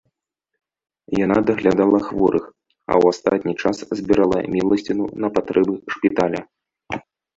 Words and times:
Яна 1.25 1.35
даглядала 1.49 1.99
хворых, 2.07 2.43
а 2.91 2.95
ў 3.03 3.05
астатні 3.17 3.53
час 3.65 3.77
збірала 3.99 4.39
міласціну 4.57 5.05
на 5.27 5.33
патрэбы 5.37 5.73
шпіталя. 5.99 6.41